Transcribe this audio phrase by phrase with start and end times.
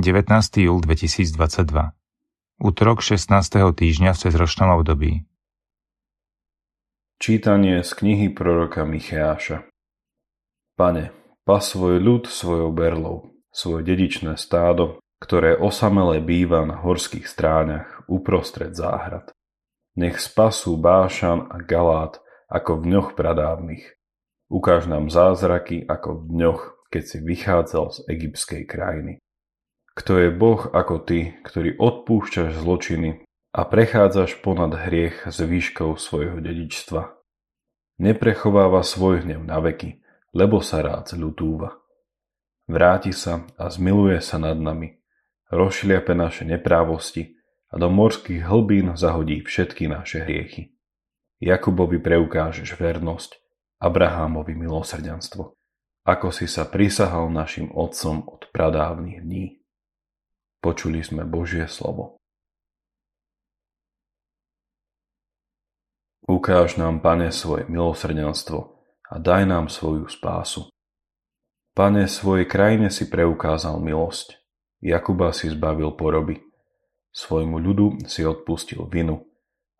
[0.00, 0.24] 19.
[0.56, 1.92] júl 2022
[2.64, 3.28] Útorok 16.
[3.76, 5.28] týždňa v cezročnom období
[7.20, 9.68] Čítanie z knihy proroka Micheáša
[10.80, 11.12] Pane,
[11.44, 18.72] pas svoj ľud svojou berlou, svoje dedičné stádo, ktoré osamele býva na horských stráňach uprostred
[18.72, 19.28] záhrad.
[20.00, 22.16] Nech spasú Bášan a Galát
[22.48, 23.92] ako v dňoch pradávnych.
[24.48, 29.20] Ukáž nám zázraky ako v dňoch, keď si vychádzal z egyptskej krajiny.
[29.92, 36.40] Kto je Boh ako ty, ktorý odpúšťaš zločiny a prechádzaš ponad hriech s výškou svojho
[36.40, 37.12] dedičstva.
[38.00, 40.00] Neprechováva svoj hnev na veky,
[40.32, 41.76] lebo sa rád ľutúva.
[42.64, 44.96] Vráti sa a zmiluje sa nad nami,
[45.52, 47.36] rozšliape naše neprávosti
[47.68, 50.72] a do morských hlbín zahodí všetky naše hriechy.
[51.36, 53.36] Jakubovi preukážeš vernosť,
[53.82, 55.52] Abrahámovi milosrdenstvo,
[56.06, 59.61] ako si sa prisahal našim otcom od pradávnych dní.
[60.62, 62.22] Počuli sme Božie slovo.
[66.22, 68.78] Ukáž nám, Pane, svoje milosrdenstvo
[69.10, 70.70] a daj nám svoju spásu.
[71.74, 74.38] Pane, svojej krajine si preukázal milosť.
[74.78, 76.38] Jakuba si zbavil poroby.
[77.10, 79.26] Svojmu ľudu si odpustil vinu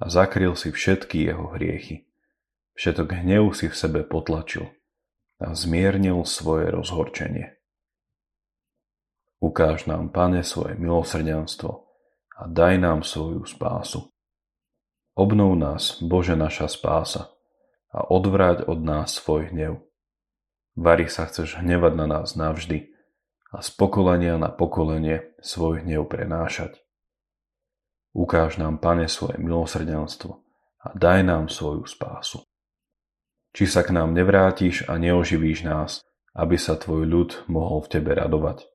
[0.00, 2.08] a zakryl si všetky jeho hriechy.
[2.72, 4.72] Všetok hnev si v sebe potlačil
[5.44, 7.59] a zmiernil svoje rozhorčenie.
[9.40, 11.88] Ukáž nám, Pane, svoje milosrdenstvo
[12.36, 14.12] a daj nám svoju spásu.
[15.16, 17.32] Obnov nás, Bože naša spása,
[17.90, 19.82] a odvráť od nás svoj hnev.
[20.78, 22.94] Vary sa chceš hnevať na nás navždy
[23.50, 26.78] a z pokolenia na pokolenie svoj hnev prenášať.
[28.14, 30.46] Ukáž nám, Pane, svoje milosrdenstvo
[30.84, 32.46] a daj nám svoju spásu.
[33.50, 36.06] Či sa k nám nevrátiš a neoživíš nás,
[36.38, 38.69] aby sa tvoj ľud mohol v tebe radovať.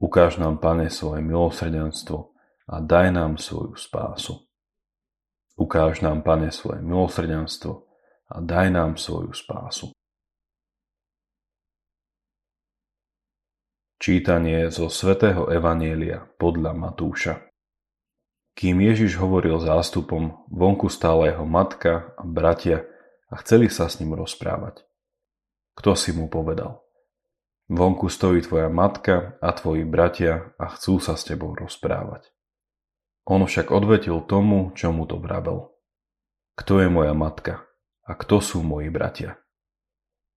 [0.00, 2.32] Ukáž nám, Pane, svoje milosrdenstvo
[2.72, 4.48] a daj nám svoju spásu.
[5.60, 7.84] Ukáž nám, Pane, svoje milosrdenstvo
[8.32, 9.92] a daj nám svoju spásu.
[14.00, 17.52] Čítanie zo svätého Evanielia podľa Matúša
[18.56, 22.88] Kým Ježiš hovoril zástupom, vonku stála jeho matka a bratia
[23.28, 24.88] a chceli sa s ním rozprávať.
[25.76, 26.80] Kto si mu povedal?
[27.70, 32.26] Vonku stojí tvoja matka a tvoji bratia a chcú sa s tebou rozprávať.
[33.30, 35.70] On však odvetil tomu, čo mu to vravel.
[36.58, 37.62] Kto je moja matka
[38.02, 39.38] a kto sú moji bratia?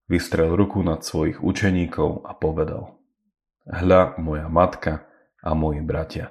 [0.06, 3.02] Vystrel ruku nad svojich učeníkov a povedal.
[3.66, 5.02] Hľa moja matka
[5.42, 6.30] a moji bratia.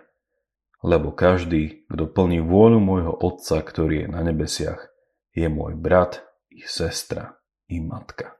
[0.80, 4.88] Lebo každý, kto plní vôľu môjho Otca, ktorý je na nebesiach,
[5.36, 7.36] je môj brat i sestra,
[7.68, 8.40] i matka.